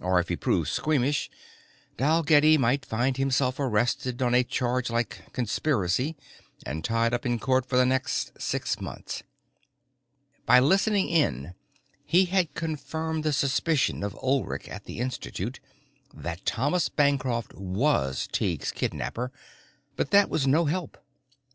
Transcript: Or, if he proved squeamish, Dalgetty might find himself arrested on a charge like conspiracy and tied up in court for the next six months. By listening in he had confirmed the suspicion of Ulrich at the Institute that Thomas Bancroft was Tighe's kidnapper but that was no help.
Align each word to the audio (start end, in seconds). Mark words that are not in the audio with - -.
Or, 0.00 0.18
if 0.18 0.30
he 0.30 0.36
proved 0.36 0.70
squeamish, 0.70 1.30
Dalgetty 1.98 2.56
might 2.56 2.86
find 2.86 3.18
himself 3.18 3.60
arrested 3.60 4.22
on 4.22 4.34
a 4.34 4.42
charge 4.42 4.88
like 4.88 5.30
conspiracy 5.34 6.16
and 6.64 6.82
tied 6.82 7.12
up 7.12 7.26
in 7.26 7.38
court 7.38 7.66
for 7.66 7.76
the 7.76 7.84
next 7.84 8.40
six 8.40 8.80
months. 8.80 9.22
By 10.46 10.60
listening 10.60 11.10
in 11.10 11.52
he 12.06 12.24
had 12.24 12.54
confirmed 12.54 13.22
the 13.22 13.34
suspicion 13.34 14.02
of 14.02 14.16
Ulrich 14.22 14.66
at 14.66 14.86
the 14.86 14.98
Institute 14.98 15.60
that 16.14 16.46
Thomas 16.46 16.88
Bancroft 16.88 17.52
was 17.52 18.28
Tighe's 18.28 18.72
kidnapper 18.72 19.30
but 19.94 20.10
that 20.10 20.30
was 20.30 20.46
no 20.46 20.64
help. 20.64 20.96